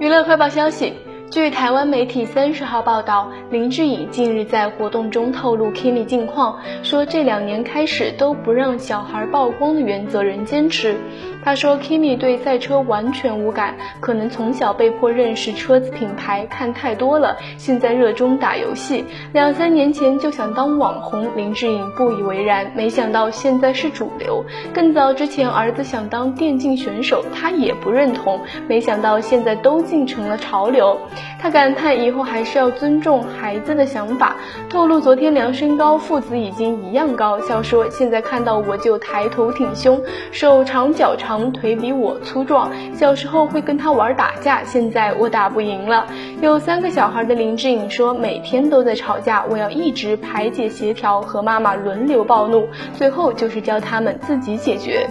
[0.00, 0.94] 娱乐快报消息。
[1.28, 10.94] 据台湾媒体三十号报道，林志颖近日在活动中透露 Kimi 近况，说这两年开始都不让小孩曝光的原则仍坚持。
[11.48, 19.02] 他说，Kimi 对赛车完全无感，可能从小被迫认识车子品牌，看太多了，现在热衷打游戏。
[19.32, 24.44] 两三年前就想当网红，林志颖不以为然，没想到现在是主流。
[24.74, 31.00] 更早之前，儿子想当电竞选手，他也不认同，没想到现在都竟成了潮流。
[31.40, 34.36] 他感叹以后还是要尊重孩子的想法，
[34.68, 39.98] 透露昨天量身高，父子已经一样高，笑说现在看到我就抬头挺胸，
[40.30, 42.70] 手长脚长，腿比我粗壮。
[42.94, 46.06] 小时候会跟他玩打架，现在我打不赢了。
[46.40, 55.08] 有三个小孩的林志颖说，每天都在吵架，我要一直排解协调，和妈妈轮流暴怒，最后就是教他们自己解决。